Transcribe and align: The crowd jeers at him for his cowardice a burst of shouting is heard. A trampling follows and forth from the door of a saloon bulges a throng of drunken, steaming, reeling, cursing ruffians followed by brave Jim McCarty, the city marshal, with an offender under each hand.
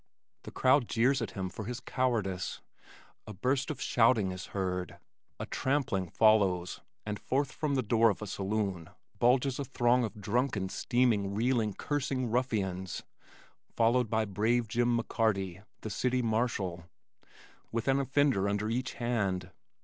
The 0.45 0.51
crowd 0.51 0.87
jeers 0.89 1.21
at 1.21 1.33
him 1.37 1.47
for 1.47 1.65
his 1.65 1.79
cowardice 1.79 2.59
a 3.27 3.33
burst 3.35 3.69
of 3.69 3.79
shouting 3.79 4.31
is 4.31 4.47
heard. 4.47 4.97
A 5.39 5.45
trampling 5.45 6.09
follows 6.09 6.81
and 7.05 7.19
forth 7.19 7.51
from 7.51 7.75
the 7.75 7.83
door 7.83 8.09
of 8.09 8.19
a 8.23 8.25
saloon 8.25 8.89
bulges 9.19 9.59
a 9.59 9.63
throng 9.63 10.03
of 10.03 10.19
drunken, 10.19 10.69
steaming, 10.69 11.35
reeling, 11.35 11.75
cursing 11.75 12.31
ruffians 12.31 13.03
followed 13.75 14.09
by 14.09 14.25
brave 14.25 14.67
Jim 14.67 14.97
McCarty, 14.97 15.63
the 15.81 15.91
city 15.91 16.23
marshal, 16.23 16.85
with 17.71 17.87
an 17.87 17.99
offender 17.99 18.49
under 18.49 18.71
each 18.71 18.93
hand. 18.93 19.51